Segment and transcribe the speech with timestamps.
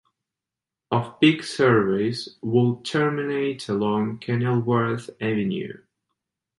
[0.89, 5.83] Off peak service would terminate along Kenilworth Avenue.